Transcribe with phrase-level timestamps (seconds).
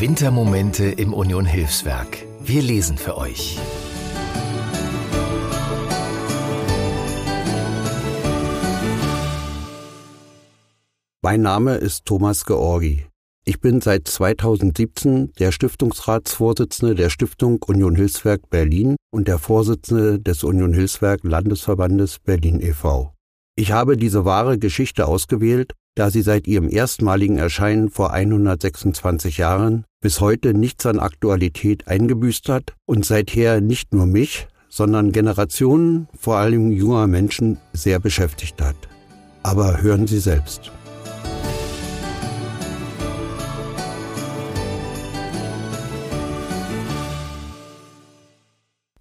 [0.00, 2.24] Wintermomente im Union Hilfswerk.
[2.38, 3.58] Wir lesen für euch.
[11.20, 13.06] Mein Name ist Thomas Georgi.
[13.44, 20.44] Ich bin seit 2017 der Stiftungsratsvorsitzende der Stiftung Union Hilfswerk Berlin und der Vorsitzende des
[20.44, 23.12] Union Hilfswerk Landesverbandes Berlin e.V.
[23.56, 29.84] Ich habe diese wahre Geschichte ausgewählt, da sie seit ihrem erstmaligen Erscheinen vor 126 Jahren
[30.00, 36.36] bis heute nichts an Aktualität eingebüßt hat und seither nicht nur mich, sondern Generationen, vor
[36.36, 38.76] allem junger Menschen, sehr beschäftigt hat.
[39.42, 40.70] Aber hören Sie selbst.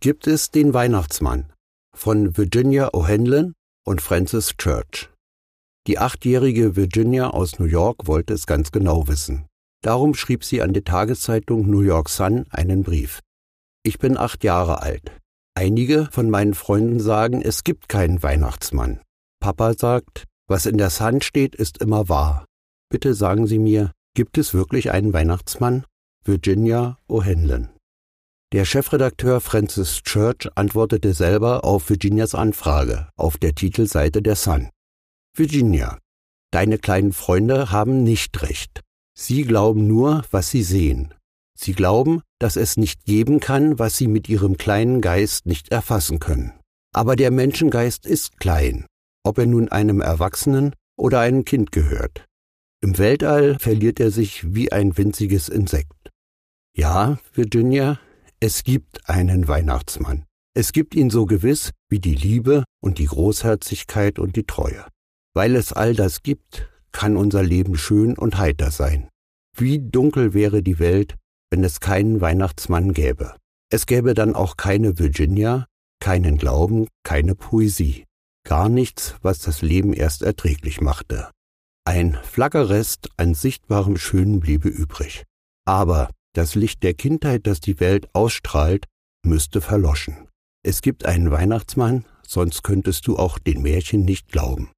[0.00, 1.52] gibt es den Weihnachtsmann
[1.94, 3.52] von Virginia O'Hanlon
[3.84, 5.10] und Francis Church.
[5.86, 9.49] Die achtjährige Virginia aus New York wollte es ganz genau wissen.
[9.82, 13.20] Darum schrieb sie an die Tageszeitung New York Sun einen Brief.
[13.82, 15.12] Ich bin acht Jahre alt.
[15.54, 19.00] Einige von meinen Freunden sagen, es gibt keinen Weihnachtsmann.
[19.40, 22.44] Papa sagt, was in der Sun steht, ist immer wahr.
[22.90, 25.84] Bitte sagen Sie mir, gibt es wirklich einen Weihnachtsmann?
[26.24, 27.68] Virginia O'Hanlon.
[28.52, 34.68] Der Chefredakteur Francis Church antwortete selber auf Virginias Anfrage auf der Titelseite der Sun.
[35.36, 35.98] Virginia,
[36.50, 38.82] deine kleinen Freunde haben nicht recht.
[39.22, 41.12] Sie glauben nur, was sie sehen.
[41.54, 46.20] Sie glauben, dass es nicht geben kann, was sie mit ihrem kleinen Geist nicht erfassen
[46.20, 46.54] können.
[46.94, 48.86] Aber der Menschengeist ist klein,
[49.22, 52.24] ob er nun einem Erwachsenen oder einem Kind gehört.
[52.82, 56.08] Im Weltall verliert er sich wie ein winziges Insekt.
[56.74, 58.00] Ja, Virginia,
[58.40, 60.24] es gibt einen Weihnachtsmann.
[60.54, 64.86] Es gibt ihn so gewiss wie die Liebe und die Großherzigkeit und die Treue.
[65.34, 69.08] Weil es all das gibt, kann unser Leben schön und heiter sein.
[69.56, 71.16] Wie dunkel wäre die Welt,
[71.50, 73.36] wenn es keinen Weihnachtsmann gäbe.
[73.70, 75.66] Es gäbe dann auch keine Virginia,
[76.00, 78.04] keinen Glauben, keine Poesie.
[78.44, 81.30] Gar nichts, was das Leben erst erträglich machte.
[81.84, 85.24] Ein Flaggerrest an sichtbarem Schönen bliebe übrig.
[85.66, 88.86] Aber das Licht der Kindheit, das die Welt ausstrahlt,
[89.24, 90.28] müsste verloschen.
[90.62, 94.70] Es gibt einen Weihnachtsmann, sonst könntest du auch den Märchen nicht glauben.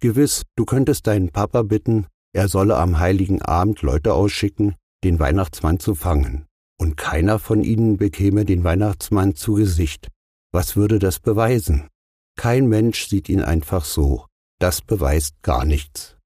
[0.00, 5.80] Gewiss, du könntest deinen Papa bitten, er solle am heiligen Abend Leute ausschicken, den Weihnachtsmann
[5.80, 6.46] zu fangen.
[6.80, 10.08] Und keiner von ihnen bekäme den Weihnachtsmann zu Gesicht.
[10.52, 11.88] Was würde das beweisen?
[12.36, 14.26] Kein Mensch sieht ihn einfach so.
[14.60, 16.16] Das beweist gar nichts.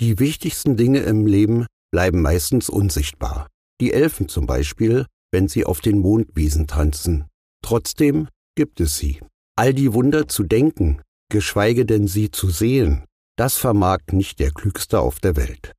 [0.00, 3.46] Die wichtigsten Dinge im Leben bleiben meistens unsichtbar
[3.82, 7.24] die Elfen zum Beispiel, wenn sie auf den Mondwiesen tanzen.
[7.64, 9.18] Trotzdem gibt es sie.
[9.56, 13.04] All die Wunder zu denken, geschweige denn sie zu sehen,
[13.42, 15.72] das vermag nicht der Klügste auf der Welt.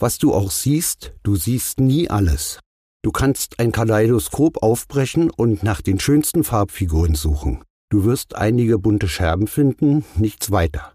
[0.00, 2.60] Was du auch siehst, du siehst nie alles.
[3.04, 7.62] Du kannst ein Kaleidoskop aufbrechen und nach den schönsten Farbfiguren suchen.
[7.90, 10.94] Du wirst einige bunte Scherben finden, nichts weiter.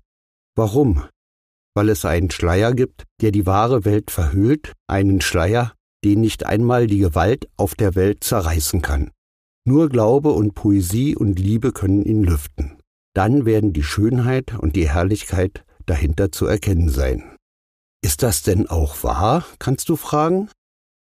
[0.55, 1.03] Warum?
[1.75, 6.87] Weil es einen Schleier gibt, der die wahre Welt verhüllt, einen Schleier, den nicht einmal
[6.87, 9.11] die Gewalt auf der Welt zerreißen kann.
[9.63, 12.79] Nur Glaube und Poesie und Liebe können ihn lüften.
[13.13, 17.35] Dann werden die Schönheit und die Herrlichkeit dahinter zu erkennen sein.
[18.03, 20.49] Ist das denn auch wahr, kannst du fragen?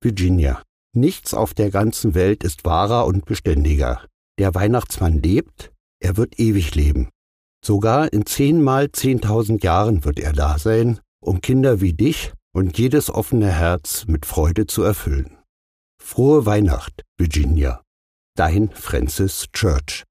[0.03, 0.63] Virginia,
[0.95, 4.05] nichts auf der ganzen Welt ist wahrer und beständiger.
[4.39, 7.09] Der Weihnachtsmann lebt, er wird ewig leben.
[7.65, 13.11] Sogar in zehnmal zehntausend Jahren wird er da sein, um Kinder wie dich und jedes
[13.11, 15.39] offene Herz mit Freude zu erfüllen.
[16.03, 17.83] Frohe Weihnacht, Virginia.
[18.37, 20.05] Dein Francis Church.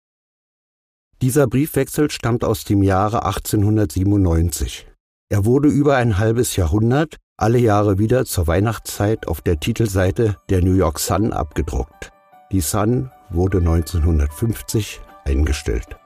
[1.22, 4.88] Dieser Briefwechsel stammt aus dem Jahre 1897.
[5.28, 10.62] Er wurde über ein halbes Jahrhundert alle Jahre wieder zur Weihnachtszeit auf der Titelseite der
[10.62, 12.12] New York Sun abgedruckt.
[12.54, 15.98] Die Sun wurde 1950 eingestellt.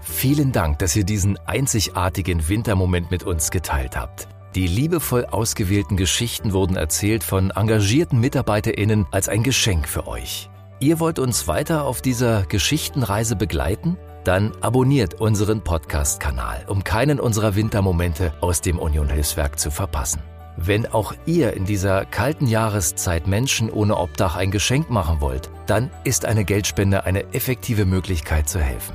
[0.00, 4.28] Vielen Dank, dass ihr diesen einzigartigen Wintermoment mit uns geteilt habt.
[4.56, 10.48] Die liebevoll ausgewählten Geschichten wurden erzählt von engagierten MitarbeiterInnen als ein Geschenk für euch.
[10.80, 13.98] Ihr wollt uns weiter auf dieser Geschichtenreise begleiten?
[14.24, 20.22] Dann abonniert unseren Podcast-Kanal, um keinen unserer Wintermomente aus dem Union Hilfswerk zu verpassen.
[20.56, 25.90] Wenn auch ihr in dieser kalten Jahreszeit Menschen ohne Obdach ein Geschenk machen wollt, dann
[26.04, 28.94] ist eine Geldspende eine effektive Möglichkeit zu helfen.